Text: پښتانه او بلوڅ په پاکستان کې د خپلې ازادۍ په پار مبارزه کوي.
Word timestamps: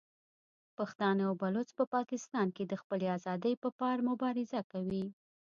پښتانه 0.77 1.21
او 1.29 1.33
بلوڅ 1.41 1.69
په 1.77 1.83
پاکستان 1.95 2.47
کې 2.55 2.63
د 2.65 2.73
خپلې 2.81 3.07
ازادۍ 3.17 3.53
په 3.63 3.69
پار 3.79 3.97
مبارزه 4.09 4.61
کوي. 4.71 5.05